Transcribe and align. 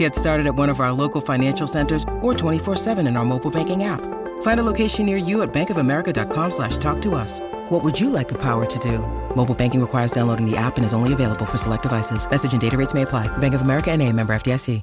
Get 0.00 0.14
started 0.14 0.46
at 0.46 0.54
one 0.54 0.70
of 0.70 0.80
our 0.80 0.92
local 0.92 1.20
financial 1.20 1.66
centers 1.66 2.04
or 2.22 2.32
24-7 2.32 3.06
in 3.06 3.18
our 3.18 3.24
mobile 3.26 3.50
banking 3.50 3.84
app. 3.84 4.00
Find 4.40 4.58
a 4.58 4.62
location 4.62 5.04
near 5.04 5.18
you 5.18 5.42
at 5.42 5.52
bankofamerica.com 5.52 6.50
slash 6.52 6.78
talk 6.78 7.02
to 7.02 7.14
us. 7.14 7.40
What 7.68 7.84
would 7.84 8.00
you 8.00 8.08
like 8.08 8.26
the 8.26 8.38
power 8.38 8.64
to 8.64 8.78
do? 8.78 9.00
Mobile 9.36 9.54
banking 9.54 9.78
requires 9.78 10.10
downloading 10.10 10.50
the 10.50 10.56
app 10.56 10.78
and 10.78 10.86
is 10.86 10.94
only 10.94 11.12
available 11.12 11.44
for 11.44 11.58
select 11.58 11.82
devices. 11.82 12.26
Message 12.30 12.52
and 12.52 12.62
data 12.62 12.78
rates 12.78 12.94
may 12.94 13.02
apply. 13.02 13.28
Bank 13.38 13.52
of 13.52 13.60
America 13.60 13.90
and 13.90 14.00
a 14.00 14.10
member 14.10 14.32
FDIC. 14.32 14.80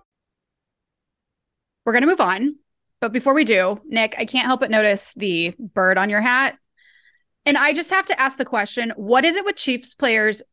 We're 1.84 1.94
going 1.94 2.04
to 2.04 2.08
move 2.08 2.22
on. 2.22 2.58
But 3.00 3.12
before 3.12 3.34
we 3.34 3.44
do, 3.44 3.82
Nick, 3.88 4.14
I 4.20 4.26
can't 4.26 4.46
help 4.46 4.60
but 4.60 4.70
notice 4.70 5.16
the 5.16 5.56
bird 5.58 5.98
on 5.98 6.12
your 6.12 6.22
hat. 6.22 6.60
And 7.48 7.58
I 7.58 7.74
just 7.74 7.90
have 7.90 8.06
to 8.08 8.22
ask 8.22 8.38
the 8.38 8.46
question 8.46 8.94
what 8.98 9.26
is 9.26 9.36
it 9.36 9.46
with 9.46 9.56
Chiefs 9.56 9.96
players 9.96 10.44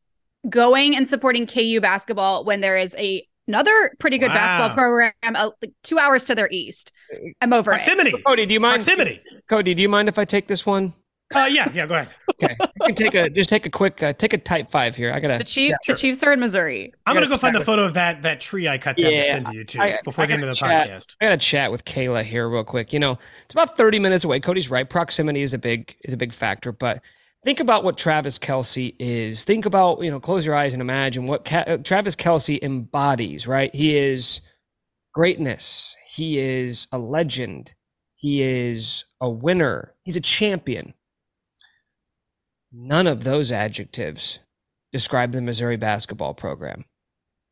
going 0.49 0.96
and 0.96 1.07
supporting 1.07 1.46
KU 1.46 1.80
basketball 1.83 2.46
when 2.46 2.62
there 2.62 2.79
is 2.79 2.95
a 2.99 3.27
another 3.47 3.95
pretty 3.98 4.19
good 4.19 4.29
wow. 4.29 4.34
basketball 4.34 4.77
program 4.77 5.12
uh, 5.25 5.51
like 5.62 5.73
two 5.83 5.98
hours 5.98 6.25
to 6.25 6.35
their 6.35 6.48
east? 6.51 6.93
I'm 7.41 7.52
over 7.52 7.71
Proximity. 7.71 8.11
it. 8.11 8.25
Cody, 8.25 8.46
do 8.46 8.55
you 8.55 8.60
mind? 8.60 8.85
Proximity. 8.85 9.21
Cody, 9.49 9.74
do 9.74 9.82
you 9.82 9.88
mind 9.88 10.09
if 10.09 10.18
I 10.18 10.24
take 10.24 10.46
this 10.46 10.65
one? 10.65 10.93
Uh, 11.35 11.46
yeah, 11.46 11.71
yeah, 11.73 11.87
go 11.87 11.95
ahead. 11.95 12.09
Okay, 12.43 12.57
you 12.59 12.87
can 12.87 12.95
take 12.96 13.15
a 13.15 13.30
just 13.30 13.49
take 13.49 13.65
a 13.65 13.71
quick 13.71 14.02
uh, 14.02 14.13
take 14.13 14.33
a 14.33 14.38
type 14.38 14.68
five 14.68 14.96
here. 14.96 15.13
I 15.13 15.21
gotta. 15.21 15.38
The 15.38 15.45
Chief, 15.45 15.71
yeah, 15.71 15.77
sure. 15.85 15.95
the 15.95 16.01
Chiefs 16.01 16.23
are 16.24 16.33
in 16.33 16.41
Missouri. 16.41 16.93
I'm 17.07 17.15
gonna 17.15 17.29
go 17.29 17.38
find 17.38 17.55
the 17.55 17.65
photo 17.65 17.85
of 17.85 17.95
that 17.95 18.23
that 18.23 18.41
tree 18.41 18.66
I 18.66 18.77
cut 18.77 18.96
down 18.96 19.13
yeah, 19.13 19.23
to 19.23 19.29
send 19.29 19.46
to 19.46 19.55
you 19.55 19.65
too 19.65 19.80
I, 19.80 20.01
before 20.02 20.24
I 20.24 20.27
the 20.27 20.33
end 20.33 20.43
of 20.43 20.49
the 20.49 20.57
chat, 20.57 20.88
podcast. 20.88 21.15
I 21.21 21.27
gotta 21.27 21.37
chat 21.37 21.71
with 21.71 21.85
Kayla 21.85 22.24
here 22.24 22.49
real 22.49 22.65
quick. 22.65 22.93
You 22.93 22.99
know, 22.99 23.18
it's 23.45 23.55
about 23.55 23.77
30 23.77 24.01
minutes 24.01 24.24
away. 24.24 24.40
Cody's 24.40 24.68
right. 24.68 24.88
Proximity 24.90 25.43
is 25.43 25.55
a 25.55 25.59
big 25.59 25.95
is 26.02 26.13
a 26.13 26.16
big 26.16 26.33
factor, 26.33 26.73
but 26.73 27.05
think 27.45 27.60
about 27.60 27.84
what 27.84 27.96
Travis 27.96 28.38
Kelce 28.38 28.95
is. 28.98 29.45
Think 29.45 29.66
about 29.66 30.02
you 30.02 30.10
know, 30.10 30.20
close 30.20 30.45
your 30.45 30.54
eyes 30.54 30.73
and 30.73 30.82
imagine 30.82 31.26
what 31.26 31.50
uh, 31.52 31.78
Travis 31.78 32.16
Kelce 32.16 32.62
embodies. 32.62 33.46
Right, 33.46 33.74
he 33.74 33.96
is 33.96 34.40
greatness. 35.12 35.96
He 36.06 36.38
is 36.38 36.87
a 36.92 36.98
legend. 36.98 37.74
He 38.16 38.42
is 38.42 39.04
a 39.20 39.28
winner. 39.28 39.95
He's 40.04 40.16
a 40.16 40.20
champion 40.20 40.95
None 42.76 43.06
of 43.06 43.22
those 43.22 43.52
adjectives 43.52 44.40
describe 44.92 45.30
the 45.30 45.40
Missouri 45.40 45.76
basketball 45.76 46.34
program. 46.34 46.84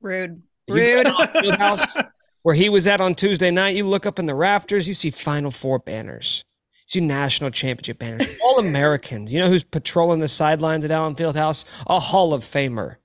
Rude. 0.00 0.42
Rude. 0.68 1.06
House, 1.06 1.84
where 2.42 2.56
he 2.56 2.68
was 2.68 2.88
at 2.88 3.00
on 3.00 3.14
Tuesday 3.14 3.52
night, 3.52 3.76
you 3.76 3.86
look 3.86 4.04
up 4.04 4.18
in 4.18 4.26
the 4.26 4.34
rafters, 4.34 4.88
you 4.88 4.94
see 4.94 5.10
Final 5.10 5.52
Four 5.52 5.78
banners. 5.78 6.44
See 6.86 7.00
national 7.00 7.50
championship 7.50 7.98
banners. 7.98 8.27
All 8.42 8.58
Americans. 8.58 9.33
You 9.33 9.41
know 9.41 9.48
who's 9.48 9.64
patrolling 9.64 10.20
the 10.20 10.28
sidelines 10.28 10.84
at 10.84 10.91
Allen 10.91 11.14
Fieldhouse? 11.14 11.64
A 11.86 11.98
Hall 11.98 12.34
of 12.34 12.42
Famer. 12.42 12.97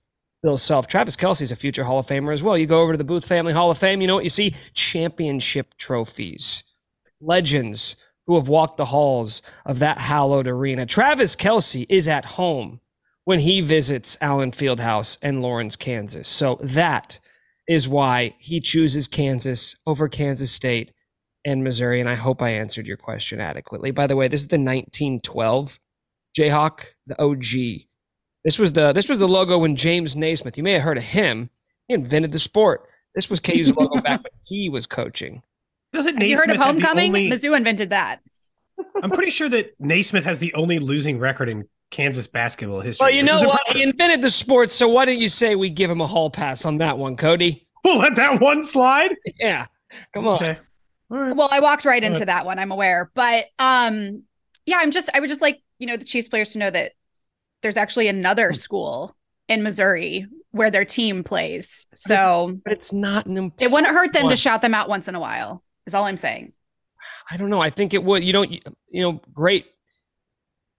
Bill 0.43 0.57
Self. 0.57 0.87
Travis 0.87 1.15
Kelce's 1.15 1.51
a 1.51 1.55
future 1.55 1.83
Hall 1.83 1.99
of 1.99 2.05
Famer 2.05 2.33
as 2.33 2.43
well. 2.43 2.57
You 2.57 2.67
go 2.67 2.81
over 2.81 2.93
to 2.93 2.97
the 2.97 3.03
Booth 3.03 3.25
Family 3.25 3.53
Hall 3.53 3.71
of 3.71 3.77
Fame, 3.77 4.01
you 4.01 4.07
know 4.07 4.15
what 4.15 4.23
you 4.23 4.29
see? 4.29 4.55
Championship 4.73 5.75
trophies. 5.77 6.63
Legends 7.19 7.95
who 8.27 8.35
have 8.35 8.47
walked 8.47 8.77
the 8.77 8.85
halls 8.85 9.41
of 9.65 9.79
that 9.79 9.97
hallowed 9.97 10.47
arena. 10.47 10.85
Travis 10.85 11.35
Kelce 11.35 11.85
is 11.89 12.07
at 12.07 12.25
home 12.25 12.81
when 13.23 13.39
he 13.39 13.61
visits 13.61 14.17
Allen 14.21 14.51
Fieldhouse 14.51 15.17
in 15.21 15.41
Lawrence, 15.41 15.75
Kansas. 15.75 16.27
So 16.27 16.59
that 16.61 17.19
is 17.67 17.87
why 17.87 18.35
he 18.37 18.59
chooses 18.59 19.07
Kansas 19.07 19.75
over 19.85 20.07
Kansas 20.07 20.51
State 20.51 20.93
and 21.47 21.63
Missouri. 21.63 21.99
And 22.01 22.09
I 22.09 22.15
hope 22.15 22.41
I 22.41 22.49
answered 22.49 22.87
your 22.87 22.97
question 22.97 23.39
adequately. 23.39 23.91
By 23.91 24.05
the 24.05 24.15
way, 24.15 24.27
this 24.27 24.41
is 24.41 24.47
the 24.47 24.57
1912 24.57 25.79
Jayhawk, 26.37 26.85
the 27.07 27.19
OG. 27.19 27.85
This 28.43 28.59
was 28.59 28.73
the 28.73 28.93
this 28.93 29.09
was 29.09 29.17
the 29.17 29.27
logo 29.27 29.57
when 29.57 29.75
James 29.75 30.15
Naismith. 30.15 30.57
You 30.57 30.63
may 30.63 30.73
have 30.73 30.83
heard 30.83 30.97
of 30.97 31.03
him. 31.03 31.49
He 31.87 31.95
invented 31.95 32.33
the 32.33 32.39
sport. 32.39 32.87
This 33.15 33.29
was 33.29 33.39
KU's 33.39 33.75
logo 33.75 34.01
back 34.01 34.21
when 34.23 34.31
he 34.45 34.69
was 34.69 34.85
coaching. 34.85 35.41
Doesn't 35.93 36.15
Have 36.17 36.27
you 36.27 36.37
heard 36.37 36.49
of 36.49 36.57
homecoming? 36.57 37.15
Only... 37.15 37.29
Mizzou 37.29 37.55
invented 37.55 37.89
that. 37.89 38.19
I'm 39.01 39.09
pretty 39.09 39.31
sure 39.31 39.49
that 39.49 39.73
Naismith 39.79 40.25
has 40.25 40.39
the 40.39 40.53
only 40.53 40.77
losing 40.79 41.17
record 41.17 41.49
in 41.49 41.67
Kansas 41.89 42.27
basketball 42.27 42.81
history. 42.81 43.05
Well, 43.05 43.15
you 43.15 43.23
know 43.23 43.37
what? 43.37 43.61
Impressive. 43.69 43.75
He 43.75 43.83
invented 43.83 44.21
the 44.21 44.29
sport, 44.29 44.71
so 44.71 44.87
why 44.89 45.05
don't 45.05 45.17
you 45.17 45.29
say 45.29 45.55
we 45.55 45.69
give 45.69 45.89
him 45.89 46.01
a 46.01 46.07
hall 46.07 46.29
pass 46.29 46.65
on 46.65 46.77
that 46.77 46.97
one, 46.97 47.15
Cody? 47.15 47.67
We'll 47.83 47.97
let 47.99 48.15
that 48.17 48.39
one 48.41 48.63
slide. 48.63 49.15
Yeah, 49.39 49.65
come 50.13 50.27
on. 50.27 50.35
Okay. 50.35 50.59
Well, 51.09 51.49
I 51.51 51.61
walked 51.61 51.85
right 51.85 52.03
into 52.03 52.25
that 52.25 52.45
one. 52.45 52.59
I'm 52.59 52.71
aware, 52.71 53.09
but 53.13 53.45
um, 53.59 54.23
yeah, 54.65 54.77
I'm 54.79 54.91
just 54.91 55.09
I 55.13 55.19
would 55.19 55.29
just 55.29 55.41
like 55.41 55.61
you 55.79 55.87
know 55.87 55.97
the 55.97 56.05
Chiefs 56.05 56.27
players 56.27 56.51
to 56.51 56.59
know 56.59 56.69
that 56.69 56.91
there's 57.61 57.77
actually 57.77 58.07
another 58.07 58.49
hmm. 58.49 58.55
school 58.55 59.15
in 59.47 59.63
Missouri 59.63 60.27
where 60.51 60.71
their 60.71 60.85
team 60.85 61.23
plays. 61.23 61.87
So, 61.93 62.59
but 62.63 62.73
it's 62.73 62.91
not 62.91 63.25
an. 63.25 63.37
Important 63.37 63.61
it 63.61 63.71
wouldn't 63.71 63.93
hurt 63.93 64.13
them 64.13 64.23
one. 64.23 64.31
to 64.31 64.37
shout 64.37 64.61
them 64.61 64.73
out 64.73 64.89
once 64.89 65.07
in 65.07 65.15
a 65.15 65.19
while. 65.19 65.63
Is 65.85 65.93
all 65.93 66.03
I'm 66.03 66.17
saying. 66.17 66.53
I 67.31 67.37
don't 67.37 67.49
know. 67.49 67.61
I 67.61 67.69
think 67.69 67.93
it 67.93 68.03
would. 68.03 68.23
You 68.23 68.33
don't. 68.33 68.51
You 68.51 69.01
know, 69.01 69.21
great 69.33 69.65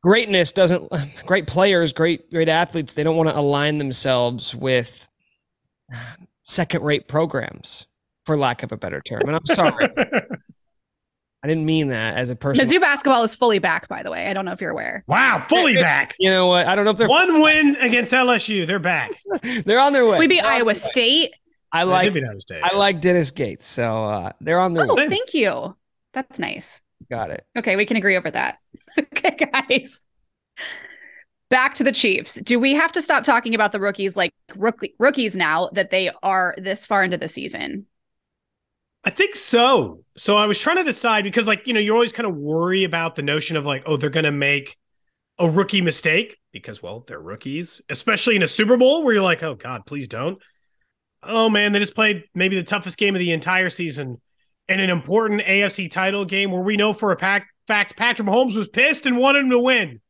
greatness 0.03 0.53
doesn't. 0.53 0.93
Great 1.27 1.47
players, 1.47 1.93
great 1.93 2.31
great 2.31 2.49
athletes. 2.49 2.95
They 2.95 3.03
don't 3.03 3.17
want 3.17 3.29
to 3.31 3.39
align 3.39 3.79
themselves 3.79 4.55
with 4.55 5.09
second 6.45 6.83
rate 6.83 7.09
programs, 7.09 7.87
for 8.29 8.37
lack 8.37 8.63
of 8.63 8.73
a 8.73 8.77
better 8.77 9.01
term. 9.01 9.23
And 9.27 9.35
I'm 9.35 9.47
sorry. 9.47 9.89
I 11.43 11.49
didn't 11.49 11.65
mean 11.65 11.89
that 11.89 12.19
as 12.19 12.29
a 12.29 12.37
person. 12.37 12.63
Mizzou 12.63 12.79
basketball 12.79 13.23
is 13.23 13.35
fully 13.35 13.59
back, 13.59 13.89
by 13.89 14.03
the 14.03 14.11
way. 14.11 14.27
I 14.27 14.35
don't 14.35 14.45
know 14.45 14.53
if 14.53 14.61
you're 14.61 14.71
aware. 14.71 15.03
Wow, 15.07 15.43
fully 15.49 15.77
back. 15.77 16.15
You 16.19 16.31
know 16.31 16.47
what? 16.47 16.67
I 16.67 16.75
don't 16.75 16.85
know 16.85 16.91
if 16.91 16.99
they're 16.99 17.09
one 17.09 17.41
win 17.41 17.75
against 17.77 18.13
LSU. 18.13 18.67
They're 18.67 18.79
back. 18.79 19.13
they're 19.65 19.81
on 19.81 19.95
their 19.95 20.05
way. 20.05 20.19
We 20.19 20.27
beat 20.27 20.45
Iowa 20.45 20.75
State. 20.75 21.33
I 21.73 21.85
like 21.85 22.13
Iowa 22.13 22.41
State. 22.41 22.63
I 22.65 22.77
like 22.77 23.01
Dennis 23.01 23.31
Gates, 23.31 23.67
so 23.67 24.05
uh, 24.05 24.33
they're 24.43 24.61
on 24.61 24.75
their 24.75 24.91
oh, 24.91 24.95
way. 24.95 25.09
Thank 25.09 25.33
you. 25.33 25.75
That's 26.13 26.39
nice. 26.39 26.83
Got 27.11 27.31
it. 27.31 27.47
Okay, 27.57 27.77
we 27.77 27.87
can 27.87 27.97
agree 27.97 28.17
over 28.17 28.31
that. 28.31 28.59
okay, 28.99 29.49
guys. 29.51 30.05
Back 31.49 31.75
to 31.75 31.85
the 31.85 31.93
Chiefs. 31.93 32.35
Do 32.35 32.61
we 32.61 32.75
have 32.75 32.93
to 32.93 33.01
stop 33.01 33.25
talking 33.25 33.55
about 33.55 33.73
the 33.73 33.81
rookies 33.81 34.17
like 34.17 34.35
rookie, 34.57 34.95
rookies 34.99 35.35
now 35.35 35.71
that 35.73 35.91
they 35.91 36.11
are 36.23 36.55
this 36.59 36.85
far 36.85 37.05
into 37.05 37.17
the 37.17 37.29
season? 37.29 37.87
I 39.09 39.11
think 39.11 39.37
so. 39.37 40.05
So 40.19 40.37
I 40.37 40.45
was 40.45 40.61
trying 40.61 40.77
to 40.77 40.85
decide 40.85 41.25
because, 41.25 41.47
like, 41.47 41.67
you 41.67 41.73
know, 41.73 41.81
you 41.81 41.95
always 41.95 42.13
kind 42.13 42.27
of 42.27 42.37
worry 42.37 42.85
about 42.85 43.15
the 43.15 43.23
notion 43.23 43.57
of 43.57 43.65
like, 43.65 43.85
oh, 43.87 43.97
they're 43.97 44.11
going 44.11 44.27
to 44.27 44.31
make 44.31 44.77
a 45.39 45.49
rookie 45.49 45.81
mistake 45.81 46.37
because, 46.53 46.83
well, 46.83 47.05
they're 47.07 47.19
rookies, 47.19 47.81
especially 47.89 48.37
in 48.37 48.43
a 48.43 48.47
Super 48.47 48.77
Bowl 48.77 49.03
where 49.03 49.15
you're 49.15 49.23
like, 49.23 49.43
oh, 49.43 49.55
God, 49.55 49.87
please 49.87 50.09
don't. 50.09 50.37
Oh, 51.23 51.49
man, 51.49 51.73
they 51.73 51.79
just 51.79 51.95
played 51.95 52.25
maybe 52.35 52.57
the 52.57 52.63
toughest 52.63 52.99
game 52.99 53.15
of 53.15 53.19
the 53.19 53.33
entire 53.33 53.71
season 53.71 54.21
in 54.69 54.79
an 54.79 54.91
important 54.91 55.41
AFC 55.41 55.91
title 55.91 56.27
game 56.27 56.51
where 56.51 56.61
we 56.61 56.77
know 56.77 56.93
for 56.93 57.11
a 57.11 57.19
fact 57.19 57.97
Patrick 57.97 58.29
Mahomes 58.29 58.57
was 58.57 58.69
pissed 58.69 59.07
and 59.07 59.17
wanted 59.17 59.45
him 59.45 59.51
to 59.53 59.59
win. 59.59 60.03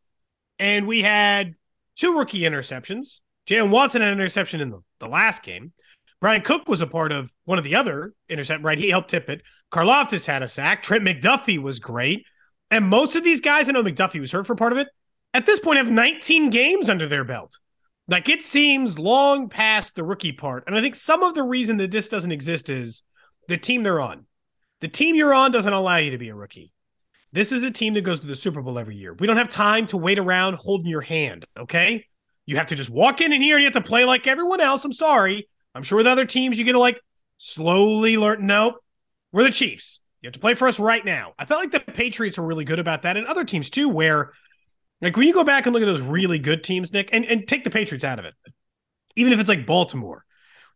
And 0.59 0.89
we 0.89 1.03
had 1.03 1.55
two 1.95 2.19
rookie 2.19 2.41
interceptions. 2.41 3.21
Jaylen 3.47 3.71
Watson 3.71 4.03
had 4.03 4.11
an 4.11 4.19
interception 4.19 4.61
in 4.61 4.71
the, 4.71 4.81
the 4.99 5.07
last 5.07 5.45
game. 5.45 5.73
Bryan 6.21 6.43
Cook 6.43 6.69
was 6.69 6.81
a 6.81 6.87
part 6.87 7.13
of 7.13 7.33
one 7.45 7.59
of 7.59 7.65
the 7.65 7.77
other 7.77 8.15
intercept, 8.29 8.65
right? 8.65 8.79
He 8.79 8.91
helped 8.91 9.11
tip 9.11 9.29
it. 9.29 9.43
Karlaftis 9.73 10.27
had 10.27 10.43
a 10.43 10.49
sack. 10.49 10.83
Trent 10.83 11.05
McDuffie 11.05 11.63
was 11.63 11.79
great. 11.79 12.27
And 12.71 12.87
most 12.87 13.17
of 13.17 13.25
these 13.25 13.41
guys, 13.41 13.69
I 13.69 13.73
know 13.73 13.83
McDuffie 13.83 14.21
was 14.21 14.33
hurt 14.33 14.47
for 14.47 14.55
part 14.55 14.73
of 14.73 14.79
it, 14.79 14.89
at 15.33 15.47
this 15.47 15.61
point 15.61 15.79
have 15.79 15.91
19 15.91 16.51
games 16.51 16.91
under 16.91 17.07
their 17.07 17.25
belt. 17.25 17.59
Like 18.09 18.29
it 18.29 18.43
seems 18.43 18.99
long 18.99 19.49
past 19.49 19.95
the 19.95 20.05
rookie 20.05 20.33
part. 20.33 20.65
And 20.67 20.77
I 20.77 20.81
think 20.81 20.97
some 20.97 21.23
of 21.23 21.35
the 21.35 21.43
reason 21.43 21.77
that 21.77 21.91
this 21.91 22.09
doesn't 22.09 22.33
exist 22.33 22.71
is 22.71 23.03
the 23.49 23.57
team 23.59 23.83
they're 23.83 24.01
on. 24.01 24.27
The 24.81 24.89
team 24.89 25.15
you're 25.15 25.35
on 25.35 25.51
doesn't 25.51 25.73
allow 25.73 25.97
you 25.97 26.11
to 26.13 26.19
be 26.19 26.29
a 26.29 26.35
rookie. 26.35 26.73
This 27.33 27.53
is 27.53 27.63
a 27.63 27.71
team 27.71 27.95
that 27.95 28.03
goes 28.03 28.21
to 28.21 28.27
the 28.27 28.35
Super 28.35 28.63
Bowl 28.63 28.79
every 28.79 28.97
year. 28.97 29.13
We 29.13 29.27
don't 29.27 29.37
have 29.37 29.49
time 29.49 29.87
to 29.89 29.99
wait 29.99 30.19
around 30.19 30.55
holding 30.55 30.87
your 30.87 31.03
hand, 31.03 31.45
okay? 31.59 32.07
You 32.47 32.57
have 32.57 32.69
to 32.69 32.75
just 32.75 32.89
walk 32.89 33.21
in 33.21 33.33
and 33.33 33.43
here 33.43 33.57
and 33.57 33.63
you 33.63 33.67
have 33.67 33.83
to 33.83 33.87
play 33.87 34.07
like 34.07 34.27
everyone 34.27 34.61
else. 34.61 34.85
I'm 34.85 34.93
sorry. 34.93 35.47
I'm 35.79 35.85
sure 35.85 35.97
with 35.97 36.07
other 36.07 36.25
teams, 36.25 36.59
you 36.59 36.65
get 36.65 36.73
to 36.73 36.79
like 36.79 37.01
slowly 37.39 38.17
learn. 38.17 38.47
Nope. 38.47 38.77
We're 39.33 39.45
the 39.45 39.51
Chiefs. 39.51 40.01
You 40.21 40.27
have 40.27 40.35
to 40.35 40.41
play 40.41 40.55
for 40.55 40.67
us 40.67 40.81
right 40.81 41.05
now. 41.05 41.35
I 41.39 41.45
felt 41.45 41.61
like 41.61 41.71
the 41.71 41.93
Patriots 41.93 42.37
were 42.37 42.45
really 42.45 42.65
good 42.65 42.81
about 42.81 43.03
that, 43.03 43.17
and 43.17 43.27
other 43.27 43.45
teams 43.45 43.71
too, 43.71 43.89
where 43.89 44.33
like 45.01 45.17
when 45.17 45.27
you 45.27 45.33
go 45.33 45.45
back 45.45 45.67
and 45.67 45.73
look 45.73 45.83
at 45.83 45.87
those 45.87 46.03
really 46.03 46.41
good 46.41 46.65
teams, 46.65 46.93
Nick, 46.93 47.11
and, 47.13 47.25
and 47.25 47.47
take 47.47 47.63
the 47.63 47.71
Patriots 47.71 48.05
out 48.05 48.19
of 48.19 48.25
it, 48.25 48.35
even 49.15 49.33
if 49.33 49.39
it's 49.39 49.49
like 49.49 49.67
Baltimore, 49.67 50.25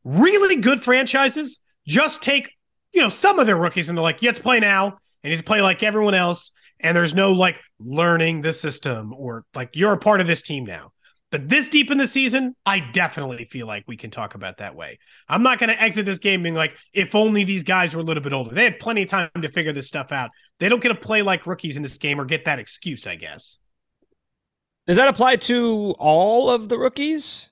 really 0.04 0.56
good 0.56 0.84
franchises 0.84 1.60
just 1.84 2.22
take 2.22 2.52
you 2.92 3.00
know, 3.00 3.08
some 3.08 3.38
of 3.38 3.46
their 3.46 3.56
rookies, 3.56 3.88
and 3.88 3.96
they're 3.96 4.02
like, 4.02 4.22
you 4.22 4.28
have 4.28 4.36
to 4.36 4.42
play 4.42 4.60
now, 4.60 4.86
and 4.86 5.30
you 5.30 5.32
have 5.32 5.40
to 5.40 5.48
play 5.48 5.62
like 5.62 5.82
everyone 5.82 6.14
else, 6.14 6.52
and 6.80 6.96
there's 6.96 7.14
no 7.14 7.32
like 7.32 7.56
learning 7.80 8.42
the 8.42 8.52
system 8.52 9.12
or 9.12 9.44
like 9.54 9.70
you're 9.74 9.92
a 9.92 9.98
part 9.98 10.20
of 10.20 10.26
this 10.26 10.42
team 10.42 10.64
now. 10.64 10.92
But 11.32 11.48
this 11.48 11.70
deep 11.70 11.90
in 11.90 11.96
the 11.96 12.06
season, 12.06 12.54
I 12.66 12.78
definitely 12.78 13.46
feel 13.46 13.66
like 13.66 13.84
we 13.88 13.96
can 13.96 14.10
talk 14.10 14.34
about 14.34 14.58
that 14.58 14.76
way. 14.76 14.98
I'm 15.26 15.42
not 15.42 15.58
going 15.58 15.70
to 15.70 15.82
exit 15.82 16.04
this 16.04 16.18
game 16.18 16.42
being 16.42 16.54
like, 16.54 16.76
if 16.92 17.14
only 17.14 17.42
these 17.42 17.64
guys 17.64 17.94
were 17.94 18.02
a 18.02 18.04
little 18.04 18.22
bit 18.22 18.34
older. 18.34 18.54
They 18.54 18.64
had 18.64 18.78
plenty 18.78 19.04
of 19.04 19.08
time 19.08 19.30
to 19.40 19.50
figure 19.50 19.72
this 19.72 19.88
stuff 19.88 20.12
out. 20.12 20.30
They 20.60 20.68
don't 20.68 20.82
get 20.82 20.90
to 20.90 20.94
play 20.94 21.22
like 21.22 21.46
rookies 21.46 21.78
in 21.78 21.82
this 21.82 21.96
game 21.96 22.20
or 22.20 22.26
get 22.26 22.44
that 22.44 22.58
excuse, 22.58 23.06
I 23.06 23.16
guess. 23.16 23.58
Does 24.86 24.98
that 24.98 25.08
apply 25.08 25.36
to 25.36 25.94
all 25.98 26.50
of 26.50 26.68
the 26.68 26.76
rookies? 26.76 27.48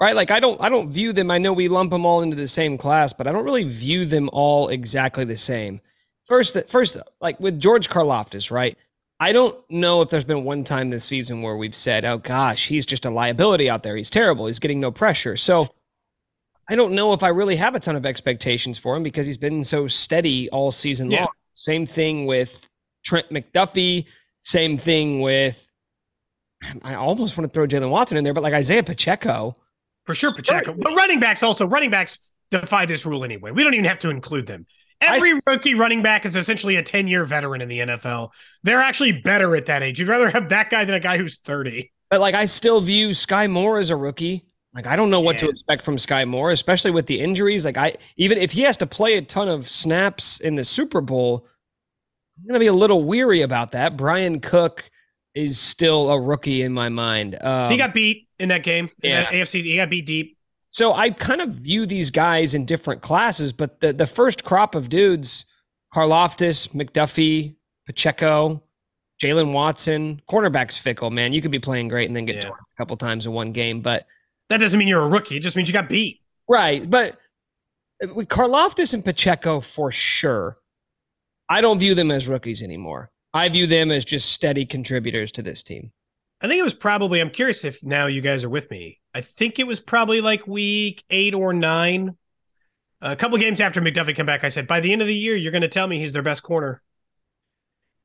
Right? 0.00 0.16
Like 0.16 0.32
I 0.32 0.40
don't 0.40 0.60
I 0.60 0.68
don't 0.68 0.90
view 0.90 1.12
them. 1.12 1.30
I 1.30 1.38
know 1.38 1.52
we 1.52 1.68
lump 1.68 1.92
them 1.92 2.04
all 2.04 2.22
into 2.22 2.36
the 2.36 2.48
same 2.48 2.76
class, 2.76 3.12
but 3.12 3.28
I 3.28 3.32
don't 3.32 3.44
really 3.44 3.64
view 3.64 4.04
them 4.04 4.28
all 4.32 4.68
exactly 4.68 5.24
the 5.24 5.36
same. 5.36 5.80
First 6.24 6.58
first 6.68 6.98
like 7.20 7.38
with 7.38 7.60
George 7.60 7.88
Karlaftis, 7.88 8.50
right? 8.50 8.76
I 9.18 9.32
don't 9.32 9.58
know 9.70 10.02
if 10.02 10.10
there's 10.10 10.24
been 10.24 10.44
one 10.44 10.62
time 10.62 10.90
this 10.90 11.04
season 11.04 11.42
where 11.42 11.56
we've 11.56 11.74
said, 11.74 12.04
"Oh 12.04 12.18
gosh, 12.18 12.66
he's 12.66 12.84
just 12.84 13.06
a 13.06 13.10
liability 13.10 13.70
out 13.70 13.82
there. 13.82 13.96
He's 13.96 14.10
terrible. 14.10 14.46
He's 14.46 14.58
getting 14.58 14.80
no 14.80 14.90
pressure." 14.90 15.36
So 15.36 15.68
I 16.68 16.76
don't 16.76 16.92
know 16.92 17.12
if 17.12 17.22
I 17.22 17.28
really 17.28 17.56
have 17.56 17.74
a 17.74 17.80
ton 17.80 17.96
of 17.96 18.04
expectations 18.04 18.78
for 18.78 18.96
him 18.96 19.02
because 19.02 19.26
he's 19.26 19.38
been 19.38 19.64
so 19.64 19.86
steady 19.86 20.50
all 20.50 20.70
season 20.72 21.10
yeah. 21.10 21.20
long. 21.20 21.28
Same 21.54 21.86
thing 21.86 22.26
with 22.26 22.68
Trent 23.04 23.30
McDuffie. 23.30 24.06
Same 24.40 24.76
thing 24.76 25.20
with 25.20 25.72
I 26.82 26.94
almost 26.94 27.36
want 27.36 27.52
to 27.52 27.54
throw 27.54 27.66
Jaylen 27.66 27.90
Watson 27.90 28.18
in 28.18 28.24
there, 28.24 28.34
but 28.34 28.42
like 28.42 28.54
Isaiah 28.54 28.82
Pacheco. 28.82 29.56
For 30.04 30.14
sure, 30.14 30.34
Pacheco. 30.34 30.74
But 30.76 30.94
running 30.94 31.20
backs 31.20 31.42
also, 31.42 31.66
running 31.66 31.90
backs 31.90 32.18
defy 32.50 32.86
this 32.86 33.04
rule 33.04 33.24
anyway. 33.24 33.50
We 33.50 33.64
don't 33.64 33.74
even 33.74 33.86
have 33.86 33.98
to 34.00 34.10
include 34.10 34.46
them. 34.46 34.66
Every 35.00 35.32
I, 35.32 35.40
rookie 35.46 35.74
running 35.74 36.02
back 36.02 36.24
is 36.24 36.36
essentially 36.36 36.76
a 36.76 36.82
10 36.82 37.06
year 37.06 37.24
veteran 37.24 37.60
in 37.60 37.68
the 37.68 37.80
NFL. 37.80 38.30
They're 38.62 38.80
actually 38.80 39.12
better 39.12 39.54
at 39.56 39.66
that 39.66 39.82
age. 39.82 39.98
You'd 39.98 40.08
rather 40.08 40.30
have 40.30 40.48
that 40.48 40.70
guy 40.70 40.84
than 40.84 40.94
a 40.94 41.00
guy 41.00 41.18
who's 41.18 41.38
30. 41.38 41.92
But 42.10 42.20
like, 42.20 42.34
I 42.34 42.46
still 42.46 42.80
view 42.80 43.14
Sky 43.14 43.46
Moore 43.46 43.78
as 43.78 43.90
a 43.90 43.96
rookie. 43.96 44.42
Like, 44.74 44.86
I 44.86 44.96
don't 44.96 45.10
know 45.10 45.20
what 45.20 45.36
yeah. 45.36 45.46
to 45.46 45.48
expect 45.48 45.82
from 45.82 45.98
Sky 45.98 46.24
Moore, 46.24 46.50
especially 46.50 46.90
with 46.90 47.06
the 47.06 47.20
injuries. 47.20 47.64
Like, 47.64 47.78
I 47.78 47.94
even 48.16 48.38
if 48.38 48.52
he 48.52 48.62
has 48.62 48.76
to 48.78 48.86
play 48.86 49.16
a 49.16 49.22
ton 49.22 49.48
of 49.48 49.66
snaps 49.66 50.38
in 50.40 50.54
the 50.54 50.64
Super 50.64 51.00
Bowl, 51.00 51.46
I'm 52.38 52.46
going 52.46 52.54
to 52.54 52.60
be 52.60 52.66
a 52.66 52.74
little 52.74 53.02
weary 53.04 53.40
about 53.40 53.72
that. 53.72 53.96
Bryan 53.96 54.40
Cook 54.40 54.90
is 55.34 55.58
still 55.58 56.10
a 56.10 56.20
rookie 56.20 56.62
in 56.62 56.72
my 56.72 56.88
mind. 56.88 57.42
Um, 57.42 57.70
he 57.70 57.78
got 57.78 57.94
beat 57.94 58.28
in 58.38 58.50
that 58.50 58.62
game. 58.62 58.90
In 59.02 59.10
yeah. 59.10 59.22
That 59.22 59.32
AFC, 59.32 59.62
he 59.62 59.76
got 59.76 59.90
beat 59.90 60.06
deep. 60.06 60.35
So 60.76 60.92
I 60.92 61.08
kind 61.08 61.40
of 61.40 61.54
view 61.54 61.86
these 61.86 62.10
guys 62.10 62.54
in 62.54 62.66
different 62.66 63.00
classes, 63.00 63.50
but 63.50 63.80
the, 63.80 63.94
the 63.94 64.06
first 64.06 64.44
crop 64.44 64.74
of 64.74 64.90
dudes, 64.90 65.46
Karlaftis, 65.94 66.68
McDuffie, 66.74 67.56
Pacheco, 67.86 68.62
Jaylen 69.18 69.54
Watson, 69.54 70.20
cornerback's 70.30 70.76
fickle, 70.76 71.10
man. 71.10 71.32
You 71.32 71.40
could 71.40 71.50
be 71.50 71.58
playing 71.58 71.88
great 71.88 72.08
and 72.08 72.14
then 72.14 72.26
get 72.26 72.36
yeah. 72.36 72.42
torn 72.42 72.58
a 72.60 72.76
couple 72.76 72.94
times 72.98 73.24
in 73.24 73.32
one 73.32 73.52
game, 73.52 73.80
but 73.80 74.04
that 74.50 74.60
doesn't 74.60 74.78
mean 74.78 74.86
you're 74.86 75.00
a 75.00 75.08
rookie. 75.08 75.38
It 75.38 75.40
just 75.40 75.56
means 75.56 75.66
you 75.66 75.72
got 75.72 75.88
beat. 75.88 76.20
Right. 76.46 76.90
But 76.90 77.16
with 78.14 78.28
Karlaftis 78.28 78.92
and 78.92 79.02
Pacheco 79.02 79.60
for 79.60 79.90
sure, 79.90 80.58
I 81.48 81.62
don't 81.62 81.78
view 81.78 81.94
them 81.94 82.10
as 82.10 82.28
rookies 82.28 82.62
anymore. 82.62 83.10
I 83.32 83.48
view 83.48 83.66
them 83.66 83.90
as 83.90 84.04
just 84.04 84.30
steady 84.30 84.66
contributors 84.66 85.32
to 85.32 85.42
this 85.42 85.62
team. 85.62 85.92
I 86.42 86.48
think 86.48 86.60
it 86.60 86.64
was 86.64 86.74
probably, 86.74 87.20
I'm 87.20 87.30
curious 87.30 87.64
if 87.64 87.82
now 87.82 88.08
you 88.08 88.20
guys 88.20 88.44
are 88.44 88.50
with 88.50 88.70
me. 88.70 89.00
I 89.16 89.22
think 89.22 89.58
it 89.58 89.66
was 89.66 89.80
probably 89.80 90.20
like 90.20 90.46
week 90.46 91.02
eight 91.08 91.32
or 91.32 91.54
nine. 91.54 92.18
A 93.00 93.16
couple 93.16 93.38
games 93.38 93.62
after 93.62 93.80
McDuffie 93.80 94.14
came 94.14 94.26
back, 94.26 94.44
I 94.44 94.50
said, 94.50 94.66
by 94.66 94.80
the 94.80 94.92
end 94.92 95.00
of 95.00 95.08
the 95.08 95.16
year, 95.16 95.34
you're 95.34 95.52
going 95.52 95.62
to 95.62 95.68
tell 95.68 95.86
me 95.86 95.98
he's 95.98 96.12
their 96.12 96.20
best 96.20 96.42
corner. 96.42 96.82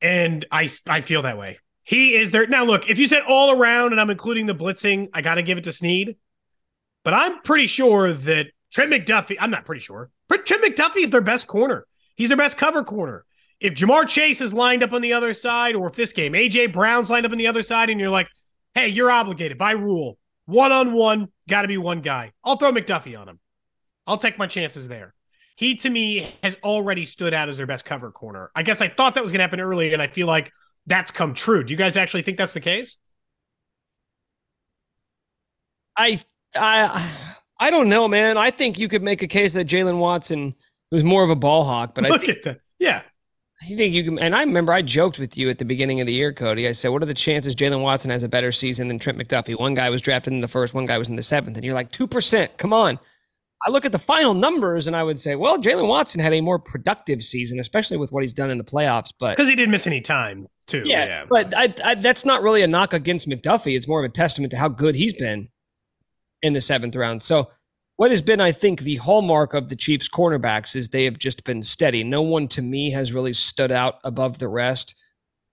And 0.01 0.45
I, 0.49 0.69
I 0.87 1.01
feel 1.01 1.23
that 1.23 1.37
way. 1.37 1.59
He 1.83 2.15
is 2.15 2.31
there. 2.31 2.47
Now, 2.47 2.63
look, 2.63 2.89
if 2.89 2.97
you 2.97 3.09
said 3.09 3.23
all 3.27 3.51
around 3.51 3.91
and 3.91 3.99
I'm 3.99 4.09
including 4.09 4.45
the 4.45 4.55
blitzing, 4.55 5.09
I 5.13 5.21
got 5.21 5.35
to 5.35 5.43
give 5.43 5.57
it 5.57 5.65
to 5.65 5.73
Sneed. 5.73 6.15
But 7.03 7.13
I'm 7.13 7.41
pretty 7.41 7.67
sure 7.67 8.13
that 8.13 8.47
Trent 8.71 8.93
McDuffie, 8.93 9.35
I'm 9.37 9.51
not 9.51 9.65
pretty 9.65 9.81
sure. 9.81 10.11
but 10.29 10.45
Trent 10.45 10.63
McDuffie 10.63 11.03
is 11.03 11.11
their 11.11 11.19
best 11.19 11.45
corner. 11.45 11.87
He's 12.15 12.29
their 12.29 12.37
best 12.37 12.57
cover 12.57 12.85
corner 12.85 13.25
if 13.59 13.73
Ja'Marr 13.73 14.07
Chase 14.07 14.39
is 14.39 14.53
lined 14.53 14.81
up 14.81 14.93
on 14.93 15.01
the 15.01 15.11
other 15.11 15.33
side, 15.33 15.75
or 15.75 15.87
if 15.87 15.95
this 15.95 16.13
game 16.13 16.31
AJ 16.31 16.71
Brown's 16.71 17.09
lined 17.09 17.25
up 17.25 17.33
on 17.33 17.37
the 17.37 17.47
other 17.47 17.63
side, 17.63 17.89
and 17.89 17.99
you're 17.99 18.09
like, 18.09 18.29
hey, 18.75 18.87
you're 18.87 19.11
obligated 19.11 19.57
by 19.57 19.71
rule, 19.71 20.17
one 20.45 20.71
on 20.71 20.93
one, 20.93 21.29
got 21.47 21.63
to 21.63 21.67
be 21.67 21.77
one 21.77 22.01
guy. 22.01 22.31
I'll 22.43 22.57
throw 22.57 22.71
McDuffie 22.71 23.19
on 23.19 23.29
him. 23.29 23.39
I'll 24.07 24.17
take 24.17 24.37
my 24.37 24.47
chances 24.47 24.87
there. 24.87 25.13
He 25.55 25.75
to 25.75 25.89
me 25.89 26.35
has 26.43 26.57
already 26.63 27.05
stood 27.05 27.33
out 27.33 27.49
as 27.49 27.57
their 27.57 27.67
best 27.67 27.85
cover 27.85 28.11
corner. 28.11 28.51
I 28.55 28.63
guess 28.63 28.81
I 28.81 28.89
thought 28.89 29.15
that 29.15 29.21
was 29.21 29.31
going 29.31 29.39
to 29.39 29.43
happen 29.43 29.59
early, 29.59 29.93
and 29.93 30.01
I 30.01 30.07
feel 30.07 30.27
like 30.27 30.51
that's 30.87 31.11
come 31.11 31.33
true. 31.33 31.63
Do 31.63 31.71
you 31.71 31.77
guys 31.77 31.97
actually 31.97 32.23
think 32.23 32.37
that's 32.37 32.53
the 32.53 32.61
case? 32.61 32.97
I 35.95 36.19
I 36.55 37.33
I 37.59 37.69
don't 37.69 37.89
know, 37.89 38.07
man. 38.07 38.37
I 38.37 38.49
think 38.49 38.79
you 38.79 38.87
could 38.87 39.03
make 39.03 39.21
a 39.21 39.27
case 39.27 39.53
that 39.53 39.67
Jaylen 39.67 39.99
Watson 39.99 40.55
was 40.89 41.03
more 41.03 41.23
of 41.23 41.29
a 41.29 41.35
ball 41.35 41.63
hawk, 41.63 41.93
but 41.93 42.05
look 42.05 42.23
I 42.23 42.25
think, 42.25 42.37
at 42.37 42.43
that. 42.43 42.61
Yeah, 42.79 43.01
I 43.61 43.65
think 43.75 43.93
you 43.93 44.03
can, 44.03 44.17
and 44.17 44.35
I 44.35 44.41
remember 44.41 44.73
I 44.73 44.81
joked 44.81 45.19
with 45.19 45.37
you 45.37 45.49
at 45.49 45.59
the 45.59 45.65
beginning 45.65 46.01
of 46.01 46.07
the 46.07 46.13
year, 46.13 46.33
Cody. 46.33 46.67
I 46.67 46.71
said, 46.71 46.89
"What 46.89 47.03
are 47.03 47.07
the 47.07 47.13
chances 47.13 47.55
Jaylen 47.55 47.83
Watson 47.83 48.09
has 48.09 48.23
a 48.23 48.29
better 48.29 48.51
season 48.51 48.87
than 48.87 48.97
Trent 48.97 49.19
McDuffie?" 49.19 49.59
One 49.59 49.75
guy 49.75 49.89
was 49.89 50.01
drafted 50.01 50.33
in 50.33 50.41
the 50.41 50.47
first, 50.47 50.73
one 50.73 50.87
guy 50.87 50.97
was 50.97 51.09
in 51.09 51.15
the 51.15 51.23
seventh, 51.23 51.57
and 51.57 51.65
you're 51.65 51.75
like, 51.75 51.91
two 51.91 52.07
percent. 52.07 52.57
Come 52.57 52.73
on. 52.73 52.99
I 53.63 53.69
look 53.69 53.85
at 53.85 53.91
the 53.91 53.99
final 53.99 54.33
numbers, 54.33 54.87
and 54.87 54.95
I 54.95 55.03
would 55.03 55.19
say, 55.19 55.35
well, 55.35 55.59
Jaylen 55.59 55.87
Watson 55.87 56.19
had 56.19 56.33
a 56.33 56.41
more 56.41 56.57
productive 56.57 57.21
season, 57.21 57.59
especially 57.59 57.97
with 57.97 58.11
what 58.11 58.23
he's 58.23 58.33
done 58.33 58.49
in 58.49 58.57
the 58.57 58.63
playoffs. 58.63 59.13
But 59.19 59.37
because 59.37 59.47
he 59.47 59.55
didn't 59.55 59.69
miss 59.69 59.85
any 59.85 60.01
time, 60.01 60.47
too. 60.65 60.81
Yeah, 60.83 61.05
yeah. 61.05 61.25
but 61.29 61.55
I, 61.55 61.71
I, 61.85 61.95
that's 61.95 62.25
not 62.25 62.41
really 62.41 62.63
a 62.63 62.67
knock 62.67 62.93
against 62.93 63.29
McDuffie. 63.29 63.75
It's 63.75 63.87
more 63.87 64.03
of 64.03 64.09
a 64.09 64.11
testament 64.11 64.49
to 64.51 64.57
how 64.57 64.67
good 64.67 64.95
he's 64.95 65.15
been 65.15 65.49
in 66.41 66.53
the 66.53 66.61
seventh 66.61 66.95
round. 66.95 67.21
So 67.21 67.51
what 68.01 68.09
has 68.09 68.23
been, 68.23 68.41
I 68.41 68.51
think, 68.51 68.79
the 68.79 68.95
hallmark 68.95 69.53
of 69.53 69.69
the 69.69 69.75
Chiefs 69.75 70.09
cornerbacks 70.09 70.75
is 70.75 70.89
they 70.89 71.03
have 71.03 71.19
just 71.19 71.43
been 71.43 71.61
steady. 71.61 72.03
No 72.03 72.23
one 72.23 72.47
to 72.47 72.63
me 72.63 72.89
has 72.89 73.13
really 73.13 73.31
stood 73.31 73.71
out 73.71 73.99
above 74.03 74.39
the 74.39 74.47
rest. 74.47 74.99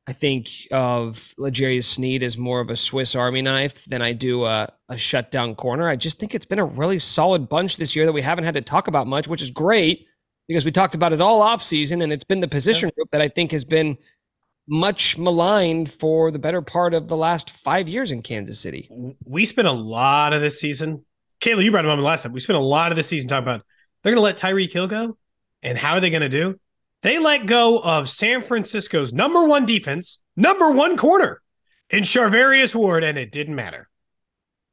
I 0.07 0.15
think 0.15 0.49
of 0.73 1.35
L'Jarius 1.37 1.85
Sneed 1.85 2.23
as 2.23 2.39
more 2.39 2.61
of 2.61 2.71
a 2.71 2.77
Swiss 2.79 3.15
Army 3.15 3.43
knife 3.43 3.85
than 3.85 4.01
I 4.01 4.15
do 4.15 4.47
a, 4.47 4.67
a 4.89 4.97
shutdown 4.97 5.57
corner. 5.57 5.91
I 5.91 5.97
just 5.97 6.19
think 6.19 6.35
it's 6.35 6.47
been 6.47 6.59
a 6.59 6.65
really 6.65 6.99
solid 6.99 7.51
bunch 7.51 7.77
this 7.77 7.95
year 7.95 8.07
that 8.07 8.13
we 8.13 8.23
haven't 8.23 8.45
had 8.45 8.55
to 8.55 8.63
talk 8.63 8.89
about 8.89 9.07
much, 9.07 9.29
which 9.29 9.43
is 9.43 9.51
great 9.51 10.07
because 10.49 10.65
we 10.65 10.71
talked 10.71 10.95
about 10.95 11.13
it 11.13 11.21
all 11.21 11.43
off 11.43 11.63
season, 11.63 12.01
and 12.01 12.11
it's 12.15 12.25
been 12.25 12.41
the 12.41 12.49
position 12.49 12.91
group 12.97 13.11
that 13.11 13.21
I 13.21 13.29
think 13.29 13.53
has 13.53 13.67
been 13.67 13.99
much 14.67 15.19
maligned 15.19 15.91
for 15.91 16.31
the 16.31 16.39
better 16.39 16.63
part 16.63 16.95
of 16.95 17.09
the 17.09 17.17
last 17.19 17.51
five 17.51 17.91
years 17.91 18.11
in 18.11 18.23
Kansas 18.23 18.59
City. 18.59 18.89
We 19.27 19.45
spent 19.45 19.69
a 19.69 19.73
lot 19.73 20.33
of 20.33 20.41
this 20.41 20.59
season 20.59 21.05
Kayla, 21.41 21.65
you 21.65 21.71
brought 21.71 21.85
him 21.85 21.91
up 21.91 22.01
last 22.01 22.23
time. 22.23 22.33
We 22.33 22.41
spent 22.41 22.59
a 22.59 22.63
lot 22.63 22.93
of 22.93 22.97
the 22.97 23.03
season 23.03 23.29
talking 23.29 23.45
about 23.45 23.65
they're 24.03 24.13
going 24.13 24.21
to 24.21 24.23
let 24.23 24.39
Tyreek 24.39 24.73
Hill 24.73 24.87
go, 24.87 25.17
and 25.63 25.77
how 25.77 25.95
are 25.95 26.01
they 26.01 26.11
going 26.11 26.23
to 26.23 26.29
do? 26.29 26.59
They 27.03 27.19
let 27.19 27.47
go 27.47 27.79
of 27.79 28.09
San 28.09 28.43
Francisco's 28.43 29.13
number 29.13 29.45
one 29.45 29.65
defense, 29.65 30.19
number 30.37 30.71
one 30.71 30.97
corner 30.97 31.43
in 31.91 32.03
Charvarius 32.03 32.75
Ward, 32.75 33.05
and 33.05 33.17
it 33.17 33.31
didn't 33.31 33.55
matter. 33.55 33.89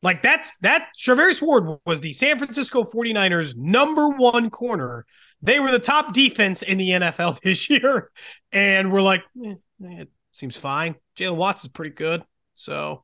Like 0.01 0.21
that's 0.21 0.51
that 0.61 0.89
Charvarius 0.99 1.41
Ward 1.41 1.79
was 1.85 1.99
the 1.99 2.13
San 2.13 2.37
Francisco 2.37 2.83
49ers 2.83 3.55
number 3.57 4.09
one 4.09 4.49
corner. 4.49 5.05
They 5.41 5.59
were 5.59 5.71
the 5.71 5.79
top 5.79 6.13
defense 6.13 6.61
in 6.61 6.77
the 6.77 6.89
NFL 6.89 7.41
this 7.43 7.69
year. 7.69 8.11
And 8.51 8.91
we're 8.91 9.01
like, 9.01 9.23
eh, 9.43 9.55
it 9.81 10.09
seems 10.31 10.57
fine. 10.57 10.95
Jaylen 11.17 11.37
Watts 11.37 11.63
is 11.63 11.69
pretty 11.69 11.95
good. 11.95 12.23
So 12.53 13.03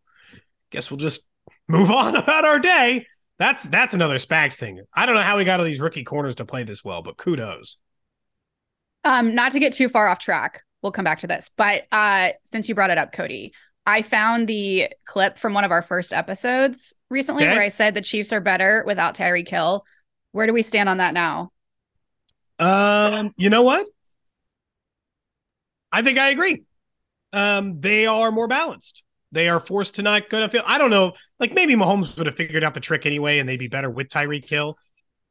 guess 0.69 0.91
we'll 0.91 0.97
just 0.97 1.27
move 1.67 1.91
on 1.91 2.15
about 2.15 2.45
our 2.45 2.59
day. 2.59 3.07
That's 3.41 3.63
that's 3.63 3.95
another 3.95 4.17
Spags 4.17 4.53
thing. 4.53 4.83
I 4.93 5.07
don't 5.07 5.15
know 5.15 5.23
how 5.23 5.35
we 5.35 5.45
got 5.45 5.59
all 5.59 5.65
these 5.65 5.79
rookie 5.79 6.03
corners 6.03 6.35
to 6.35 6.45
play 6.45 6.61
this 6.61 6.85
well, 6.85 7.01
but 7.01 7.17
kudos. 7.17 7.77
Um, 9.03 9.33
not 9.33 9.53
to 9.53 9.59
get 9.59 9.73
too 9.73 9.89
far 9.89 10.07
off 10.07 10.19
track, 10.19 10.61
we'll 10.83 10.91
come 10.91 11.05
back 11.05 11.21
to 11.21 11.27
this. 11.27 11.49
But 11.57 11.87
uh, 11.91 12.33
since 12.43 12.69
you 12.69 12.75
brought 12.75 12.91
it 12.91 12.99
up, 12.99 13.13
Cody, 13.13 13.51
I 13.83 14.03
found 14.03 14.45
the 14.45 14.89
clip 15.07 15.39
from 15.39 15.55
one 15.55 15.63
of 15.63 15.71
our 15.71 15.81
first 15.81 16.13
episodes 16.13 16.93
recently 17.09 17.45
okay. 17.45 17.53
where 17.53 17.63
I 17.63 17.69
said 17.69 17.95
the 17.95 18.01
Chiefs 18.01 18.31
are 18.31 18.41
better 18.41 18.83
without 18.85 19.15
Tyreek 19.15 19.49
Hill. 19.49 19.85
Where 20.33 20.45
do 20.45 20.53
we 20.53 20.61
stand 20.61 20.87
on 20.87 20.97
that 20.97 21.15
now? 21.15 21.51
Um, 22.59 23.33
you 23.37 23.49
know 23.49 23.63
what? 23.63 23.87
I 25.91 26.03
think 26.03 26.19
I 26.19 26.29
agree. 26.29 26.61
Um, 27.33 27.81
they 27.81 28.05
are 28.05 28.31
more 28.31 28.47
balanced. 28.47 29.03
They 29.31 29.47
are 29.47 29.59
forced 29.59 29.95
to 29.95 30.03
not 30.03 30.29
go 30.29 30.47
field. 30.47 30.65
I 30.67 30.77
don't 30.77 30.89
know. 30.89 31.13
Like 31.41 31.55
maybe 31.55 31.73
Mahomes 31.73 32.15
would 32.17 32.27
have 32.27 32.35
figured 32.35 32.63
out 32.63 32.75
the 32.75 32.79
trick 32.79 33.07
anyway, 33.07 33.39
and 33.39 33.49
they'd 33.49 33.57
be 33.57 33.67
better 33.67 33.89
with 33.89 34.09
Tyreek 34.09 34.47
Hill. 34.47 34.77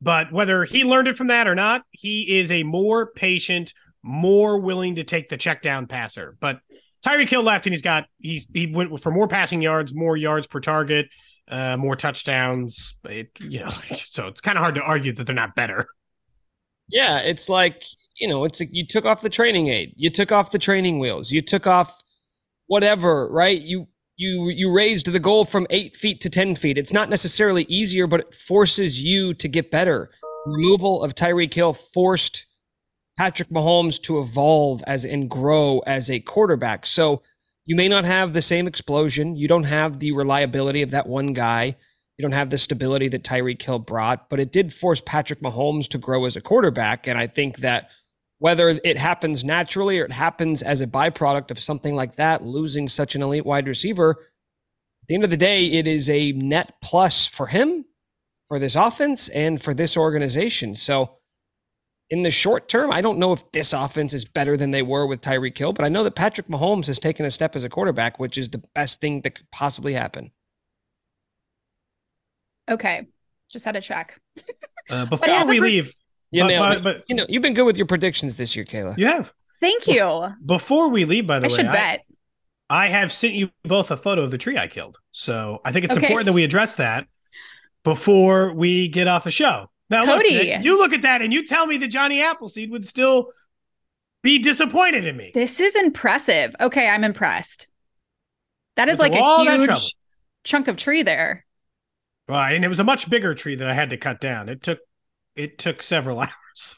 But 0.02 0.32
whether 0.32 0.64
he 0.64 0.82
learned 0.82 1.06
it 1.06 1.16
from 1.16 1.28
that 1.28 1.46
or 1.46 1.54
not, 1.54 1.84
he 1.92 2.40
is 2.40 2.50
a 2.50 2.64
more 2.64 3.12
patient, 3.12 3.72
more 4.02 4.58
willing 4.58 4.96
to 4.96 5.04
take 5.04 5.28
the 5.28 5.36
check 5.36 5.62
down 5.62 5.86
passer. 5.86 6.36
But 6.40 6.58
Tyreek 7.06 7.28
Hill 7.28 7.44
left, 7.44 7.66
and 7.66 7.72
he's 7.72 7.82
got 7.82 8.06
he's 8.18 8.48
he 8.52 8.66
went 8.66 9.00
for 9.00 9.12
more 9.12 9.28
passing 9.28 9.62
yards, 9.62 9.94
more 9.94 10.16
yards 10.16 10.48
per 10.48 10.58
target, 10.58 11.06
uh, 11.48 11.76
more 11.76 11.94
touchdowns. 11.94 12.96
It, 13.04 13.30
you 13.38 13.60
know, 13.60 13.68
so 13.94 14.26
it's 14.26 14.40
kind 14.40 14.58
of 14.58 14.62
hard 14.62 14.74
to 14.74 14.82
argue 14.82 15.12
that 15.12 15.24
they're 15.28 15.34
not 15.34 15.54
better. 15.54 15.86
Yeah, 16.88 17.20
it's 17.20 17.48
like 17.48 17.84
you 18.18 18.26
know, 18.26 18.42
it's 18.42 18.58
like 18.58 18.70
you 18.72 18.84
took 18.84 19.04
off 19.04 19.22
the 19.22 19.30
training 19.30 19.68
aid, 19.68 19.94
you 19.96 20.10
took 20.10 20.32
off 20.32 20.50
the 20.50 20.58
training 20.58 20.98
wheels, 20.98 21.30
you 21.30 21.40
took 21.40 21.68
off 21.68 22.02
whatever, 22.66 23.28
right? 23.28 23.60
You 23.60 23.86
you 24.20 24.50
you 24.50 24.70
raised 24.70 25.06
the 25.06 25.18
goal 25.18 25.46
from 25.46 25.66
eight 25.70 25.96
feet 25.96 26.20
to 26.20 26.28
ten 26.28 26.54
feet. 26.54 26.76
It's 26.76 26.92
not 26.92 27.08
necessarily 27.08 27.64
easier, 27.64 28.06
but 28.06 28.20
it 28.20 28.34
forces 28.34 29.02
you 29.02 29.32
to 29.34 29.48
get 29.48 29.70
better. 29.70 30.10
Removal 30.44 31.02
of 31.02 31.14
Tyreek 31.14 31.54
Hill 31.54 31.72
forced 31.72 32.46
Patrick 33.16 33.48
Mahomes 33.48 34.00
to 34.02 34.20
evolve 34.20 34.82
as 34.86 35.06
and 35.06 35.30
grow 35.30 35.78
as 35.86 36.10
a 36.10 36.20
quarterback. 36.20 36.84
So 36.84 37.22
you 37.64 37.74
may 37.74 37.88
not 37.88 38.04
have 38.04 38.34
the 38.34 38.42
same 38.42 38.66
explosion. 38.66 39.36
You 39.36 39.48
don't 39.48 39.64
have 39.64 40.00
the 40.00 40.12
reliability 40.12 40.82
of 40.82 40.90
that 40.90 41.06
one 41.06 41.32
guy. 41.32 41.76
You 42.18 42.22
don't 42.22 42.32
have 42.32 42.50
the 42.50 42.58
stability 42.58 43.08
that 43.08 43.24
Tyreek 43.24 43.62
Hill 43.62 43.78
brought, 43.78 44.28
but 44.28 44.38
it 44.38 44.52
did 44.52 44.74
force 44.74 45.00
Patrick 45.00 45.40
Mahomes 45.40 45.88
to 45.88 45.98
grow 45.98 46.26
as 46.26 46.36
a 46.36 46.42
quarterback. 46.42 47.06
And 47.06 47.18
I 47.18 47.26
think 47.26 47.58
that 47.58 47.90
whether 48.40 48.70
it 48.70 48.96
happens 48.96 49.44
naturally 49.44 50.00
or 50.00 50.06
it 50.06 50.12
happens 50.12 50.62
as 50.62 50.80
a 50.80 50.86
byproduct 50.86 51.50
of 51.50 51.60
something 51.60 51.94
like 51.94 52.16
that, 52.16 52.42
losing 52.42 52.88
such 52.88 53.14
an 53.14 53.22
elite 53.22 53.44
wide 53.44 53.68
receiver, 53.68 54.16
at 55.02 55.08
the 55.08 55.14
end 55.14 55.24
of 55.24 55.30
the 55.30 55.36
day, 55.36 55.66
it 55.66 55.86
is 55.86 56.08
a 56.08 56.32
net 56.32 56.74
plus 56.82 57.26
for 57.26 57.46
him, 57.46 57.84
for 58.48 58.58
this 58.58 58.76
offense, 58.76 59.28
and 59.28 59.60
for 59.60 59.74
this 59.74 59.96
organization. 59.96 60.74
So, 60.74 61.18
in 62.08 62.22
the 62.22 62.30
short 62.30 62.68
term, 62.68 62.90
I 62.90 63.02
don't 63.02 63.18
know 63.18 63.32
if 63.34 63.48
this 63.52 63.74
offense 63.74 64.14
is 64.14 64.24
better 64.24 64.56
than 64.56 64.70
they 64.70 64.82
were 64.82 65.06
with 65.06 65.20
Tyreek 65.20 65.56
Hill, 65.56 65.74
but 65.74 65.84
I 65.84 65.88
know 65.88 66.02
that 66.04 66.16
Patrick 66.16 66.48
Mahomes 66.48 66.86
has 66.86 66.98
taken 66.98 67.26
a 67.26 67.30
step 67.30 67.54
as 67.54 67.62
a 67.62 67.68
quarterback, 67.68 68.18
which 68.18 68.38
is 68.38 68.48
the 68.48 68.62
best 68.74 69.00
thing 69.02 69.20
that 69.20 69.34
could 69.36 69.50
possibly 69.52 69.92
happen. 69.92 70.32
Okay. 72.70 73.06
Just 73.52 73.64
had 73.64 73.74
to 73.74 73.80
check. 73.80 74.18
Uh, 74.88 75.04
before 75.04 75.46
we 75.46 75.60
leave, 75.60 75.94
you 76.30 76.42
but, 76.42 76.48
nailed 76.48 76.82
but, 76.82 76.82
but 76.84 77.04
you 77.08 77.14
know, 77.14 77.26
you've 77.28 77.42
been 77.42 77.54
good 77.54 77.64
with 77.64 77.76
your 77.76 77.86
predictions 77.86 78.36
this 78.36 78.54
year, 78.54 78.64
Kayla. 78.64 78.96
you 78.98 79.06
have. 79.06 79.32
Thank 79.60 79.86
you. 79.86 80.28
Before 80.44 80.88
we 80.88 81.04
leave, 81.04 81.26
by 81.26 81.38
the 81.38 81.46
I 81.46 81.50
way, 81.50 81.56
should 81.56 81.66
I, 81.66 81.72
bet. 81.72 82.06
I 82.70 82.88
have 82.88 83.12
sent 83.12 83.34
you 83.34 83.50
both 83.64 83.90
a 83.90 83.96
photo 83.96 84.22
of 84.22 84.30
the 84.30 84.38
tree 84.38 84.56
I 84.56 84.68
killed. 84.68 84.98
So 85.10 85.60
I 85.64 85.72
think 85.72 85.84
it's 85.84 85.96
Okay. 85.96 86.06
important 86.06 86.26
that 86.26 86.32
we 86.32 86.44
address 86.44 86.76
that 86.76 87.06
before 87.84 88.54
we 88.54 88.88
get 88.88 89.08
off 89.08 89.24
the 89.24 89.30
show. 89.30 89.70
Now, 89.90 90.04
look, 90.04 90.22
Cody. 90.22 90.38
Nick, 90.38 90.64
you 90.64 90.78
look 90.78 90.92
at 90.92 91.02
that 91.02 91.20
and 91.20 91.32
you 91.32 91.44
tell 91.44 91.66
me 91.66 91.76
that 91.78 91.88
Johnny 91.88 92.22
Appleseed 92.22 92.70
would 92.70 92.86
still 92.86 93.32
be 94.22 94.38
disappointed 94.38 95.04
in 95.04 95.16
me. 95.16 95.32
This 95.34 95.60
is 95.60 95.74
impressive. 95.74 96.54
Okay, 96.60 96.88
I'm 96.88 97.04
impressed. 97.04 97.66
That 98.76 98.88
is 98.88 98.98
like 98.98 99.12
all 99.12 99.42
a 99.42 99.44
trouble. 99.46 99.64
huge 99.66 99.96
chunk 100.44 100.68
of 100.68 100.76
tree 100.76 101.02
there. 101.02 101.44
Right, 102.28 102.52
and 102.52 102.64
it 102.64 102.68
was 102.68 102.78
a 102.80 102.84
much 102.84 103.10
bigger 103.10 103.34
tree 103.34 103.56
that 103.56 103.66
I 103.66 103.74
had 103.74 103.90
to 103.90 103.96
cut 103.96 104.20
down. 104.20 104.48
It 104.48 104.62
took 104.62 104.78
it 105.36 105.58
took 105.58 105.82
several 105.82 106.18
hours. 106.20 106.76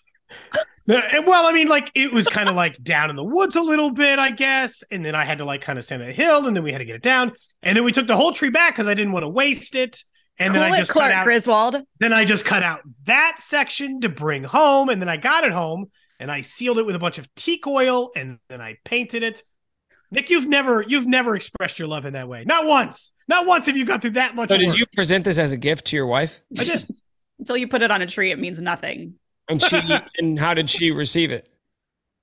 And- 0.89 1.27
well, 1.27 1.47
I 1.47 1.53
mean, 1.53 1.69
like 1.69 1.91
it 1.95 2.13
was 2.13 2.27
kind 2.27 2.49
of 2.49 2.57
like 2.57 2.83
down 2.83 3.09
in 3.09 3.17
the 3.17 3.25
woods 3.25 3.55
a 3.57 3.63
little 3.63 3.93
bit, 3.93 4.19
I 4.19 4.31
guess, 4.31 4.83
and 4.91 5.05
then 5.05 5.15
I 5.15 5.25
had 5.25 5.39
to 5.39 5.45
like 5.45 5.61
kind 5.63 5.79
of 5.79 5.85
stand 5.85 6.03
on 6.03 6.09
a 6.09 6.13
hill, 6.13 6.47
and 6.47 6.57
then 6.57 6.65
we 6.65 6.73
had 6.73 6.79
to 6.79 6.85
get 6.85 6.97
it 6.97 7.03
down, 7.03 7.33
and 7.63 7.77
then 7.77 7.85
we 7.85 7.93
took 7.93 8.07
the 8.09 8.17
whole 8.17 8.33
tree 8.33 8.51
back 8.51 8.75
because 8.75 8.89
I 8.89 8.95
didn't 8.95 9.13
want 9.13 9.23
to 9.23 9.29
waste 9.29 9.77
it, 9.77 10.03
and 10.39 10.53
cool 10.53 10.61
then 10.61 10.73
I 10.73 10.75
it, 10.75 10.79
just 10.79 10.91
Clark 10.91 11.11
cut 11.13 11.19
out. 11.19 11.25
Griswold. 11.25 11.77
Then 12.01 12.13
I 12.13 12.25
just 12.25 12.45
cut 12.45 12.63
out 12.65 12.81
that 13.05 13.37
section 13.39 14.01
to 14.01 14.09
bring 14.09 14.43
home, 14.43 14.89
and 14.89 15.01
then 15.01 15.09
I 15.09 15.17
got 15.19 15.45
it 15.45 15.53
home, 15.53 15.91
and 16.19 16.33
I 16.33 16.41
sealed 16.41 16.79
it 16.79 16.87
with 16.87 16.97
a 16.97 17.01
bunch 17.01 17.19
of 17.19 17.33
teak 17.37 17.65
oil, 17.67 18.11
and 18.17 18.39
then 18.49 18.61
I 18.61 18.77
painted 18.85 19.23
it. 19.23 19.45
Nick, 20.11 20.31
you've 20.31 20.49
never 20.49 20.83
you've 20.83 21.07
never 21.07 21.37
expressed 21.37 21.79
your 21.79 21.87
love 21.89 22.05
in 22.07 22.15
that 22.15 22.29
way. 22.29 22.43
Not 22.45 22.67
once. 22.67 23.13
Not 23.29 23.47
once 23.47 23.67
have 23.67 23.77
you 23.77 23.87
gone 23.87 24.01
through 24.01 24.11
that 24.11 24.35
much 24.35 24.51
So 24.51 24.57
work. 24.57 24.61
did 24.63 24.75
you 24.77 24.85
present 24.95 25.25
this 25.25 25.39
as 25.39 25.53
a 25.53 25.57
gift 25.57 25.87
to 25.87 25.97
your 25.97 26.07
wife? 26.07 26.43
I 26.59 26.65
did. 26.65 26.87
Until 27.43 27.57
you 27.57 27.67
put 27.67 27.83
it 27.83 27.91
on 27.91 28.01
a 28.03 28.07
tree, 28.07 28.31
it 28.31 28.39
means 28.39 28.63
nothing. 28.63 29.15
And 29.49 29.61
she 29.61 29.81
and 30.19 30.39
how 30.39 30.55
did 30.55 30.71
she 30.71 30.93
receive 30.93 31.33
it? 31.33 31.49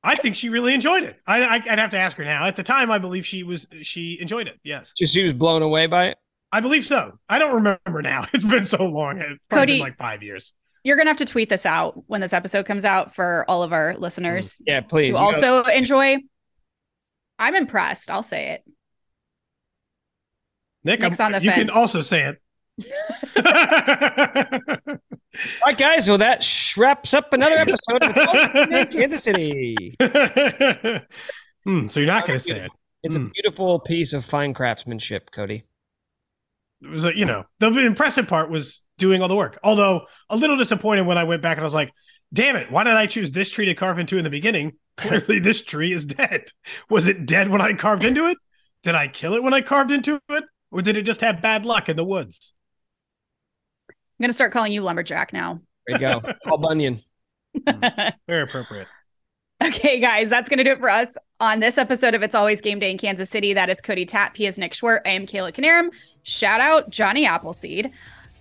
I 0.01 0.15
think 0.15 0.37
she 0.37 0.47
really 0.47 0.73
enjoyed 0.73 1.03
it. 1.03 1.17
I, 1.27 1.41
I, 1.41 1.55
I'd 1.55 1.77
have 1.77 1.89
to 1.89 1.97
ask 1.97 2.15
her 2.15 2.23
now. 2.23 2.45
At 2.45 2.55
the 2.55 2.63
time, 2.63 2.89
I 2.89 2.99
believe 2.99 3.25
she 3.25 3.43
was 3.43 3.67
she 3.81 4.17
enjoyed 4.21 4.47
it. 4.47 4.57
Yes, 4.63 4.93
She, 4.97 5.07
she 5.07 5.23
was 5.25 5.33
blown 5.33 5.61
away 5.61 5.87
by 5.87 6.05
it. 6.07 6.17
I 6.53 6.61
believe 6.61 6.85
so. 6.85 7.19
I 7.27 7.37
don't 7.37 7.53
remember 7.55 8.01
now. 8.01 8.27
It's 8.33 8.45
been 8.45 8.63
so 8.63 8.81
long. 8.85 9.19
It's 9.19 9.45
probably 9.49 9.61
Cody- 9.61 9.73
been 9.73 9.81
like 9.81 9.97
five 9.97 10.23
years. 10.23 10.53
You're 10.85 10.95
gonna 10.95 11.09
have 11.09 11.17
to 11.17 11.25
tweet 11.25 11.49
this 11.49 11.65
out 11.65 12.01
when 12.07 12.21
this 12.21 12.31
episode 12.31 12.65
comes 12.65 12.85
out 12.85 13.13
for 13.13 13.43
all 13.49 13.61
of 13.61 13.73
our 13.73 13.97
listeners 13.97 14.59
mm, 14.59 14.61
Yeah, 14.67 14.79
please. 14.79 15.07
to 15.07 15.11
You 15.11 15.17
also 15.17 15.63
enjoy. 15.63 16.15
I'm 17.37 17.55
impressed. 17.55 18.09
I'll 18.09 18.23
say 18.23 18.51
it. 18.51 18.63
Nick, 20.85 21.01
Nick's 21.01 21.19
I'm- 21.19 21.33
on 21.35 21.41
the 21.41 21.45
you 21.45 21.51
can 21.51 21.69
also 21.69 22.01
say 22.01 22.23
it. 22.23 22.41
All 23.37 24.97
right, 25.65 25.77
guys. 25.77 26.07
Well, 26.07 26.17
that 26.17 26.45
wraps 26.77 27.13
up 27.13 27.33
another 27.33 27.55
episode 27.55 28.03
of 28.03 28.09
It's 28.15 28.19
All 28.19 28.77
in 28.77 28.87
Kansas 28.87 29.23
City. 29.23 29.95
Hmm, 31.65 31.87
so 31.89 31.99
you're 31.99 32.07
not 32.07 32.25
going 32.25 32.39
to 32.39 32.43
say 32.43 32.57
it. 32.61 32.71
It's 33.03 33.17
a 33.17 33.19
Hmm. 33.19 33.27
beautiful 33.33 33.79
piece 33.81 34.13
of 34.13 34.23
fine 34.23 34.53
craftsmanship, 34.53 35.29
Cody. 35.31 35.65
It 36.81 36.87
was, 36.89 37.03
a, 37.03 37.15
you 37.15 37.25
know, 37.25 37.43
the 37.59 37.67
impressive 37.85 38.29
part 38.29 38.49
was 38.49 38.81
doing 38.97 39.21
all 39.21 39.27
the 39.27 39.35
work. 39.35 39.59
Although 39.61 40.03
a 40.29 40.37
little 40.37 40.55
disappointed 40.55 41.05
when 41.05 41.17
I 41.17 41.25
went 41.25 41.41
back 41.41 41.57
and 41.57 41.61
I 41.61 41.65
was 41.65 41.73
like, 41.73 41.91
"Damn 42.33 42.55
it! 42.55 42.71
Why 42.71 42.85
did 42.85 42.93
I 42.93 43.07
choose 43.07 43.33
this 43.33 43.51
tree 43.51 43.65
to 43.65 43.75
carve 43.75 43.99
into 43.99 44.17
in 44.17 44.23
the 44.23 44.29
beginning? 44.29 44.77
Clearly, 44.95 45.39
this 45.39 45.61
tree 45.61 45.91
is 45.91 46.05
dead. 46.05 46.45
Was 46.89 47.09
it 47.09 47.25
dead 47.25 47.49
when 47.49 47.59
I 47.59 47.73
carved 47.73 48.05
into 48.05 48.27
it? 48.27 48.37
Did 48.83 48.95
I 48.95 49.09
kill 49.09 49.33
it 49.33 49.43
when 49.43 49.53
I 49.53 49.59
carved 49.59 49.91
into 49.91 50.21
it, 50.29 50.45
or 50.71 50.81
did 50.81 50.95
it 50.95 51.01
just 51.01 51.19
have 51.19 51.41
bad 51.41 51.65
luck 51.65 51.89
in 51.89 51.97
the 51.97 52.05
woods?" 52.05 52.53
I'm 54.19 54.23
gonna 54.23 54.33
start 54.33 54.51
calling 54.51 54.71
you 54.71 54.81
lumberjack 54.81 55.31
now. 55.31 55.61
There 55.87 55.95
you 55.95 55.99
go. 55.99 56.21
Paul 56.45 56.57
Bunyan. 56.57 56.99
Very 58.27 58.43
appropriate. 58.43 58.87
Okay, 59.61 59.99
guys, 59.99 60.29
that's 60.29 60.47
going 60.47 60.59
to 60.59 60.63
do 60.63 60.71
it 60.71 60.79
for 60.79 60.89
us 60.89 61.17
on 61.41 61.59
this 61.59 61.77
episode 61.77 62.13
of 62.13 62.23
It's 62.23 62.33
Always 62.33 62.61
Game 62.61 62.79
Day 62.79 62.91
in 62.91 62.97
Kansas 62.97 63.29
City. 63.29 63.53
That 63.53 63.69
is 63.69 63.81
Cody 63.81 64.05
Tapp. 64.05 64.37
He 64.37 64.45
is 64.45 64.57
Nick 64.57 64.71
Schwerdt. 64.71 65.01
I 65.05 65.09
am 65.09 65.25
Kayla 65.25 65.53
Canarum. 65.53 65.89
Shout 66.23 66.61
out 66.61 66.89
Johnny 66.89 67.25
Appleseed. 67.25 67.91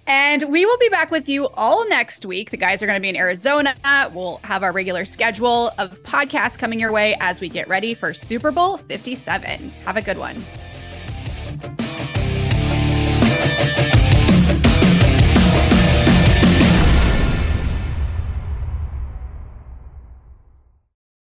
And 0.07 0.45
we 0.45 0.65
will 0.65 0.79
be 0.79 0.89
back 0.89 1.11
with 1.11 1.29
you 1.29 1.49
all 1.55 1.89
next 1.89 2.25
week. 2.25 2.51
The 2.51 2.57
guys 2.57 2.83
are 2.83 2.87
going 2.87 2.97
to 2.97 3.03
be 3.03 3.09
in 3.09 3.17
Arizona. 3.17 3.75
We'll 4.15 4.41
have 4.45 4.63
our 4.63 4.73
regular 4.73 5.05
schedule 5.05 5.73
of 5.77 6.01
podcasts 6.05 6.57
coming 6.57 6.79
your 6.79 6.93
way 6.93 7.17
as 7.21 7.41
we 7.41 7.49
get 7.49 7.69
ready 7.69 7.95
for 7.95 8.15
Super 8.15 8.53
Bowl 8.53 8.77
57. 8.77 9.71
Have 9.85 9.97
a 9.97 10.03
good 10.03 10.19
one. 10.19 10.45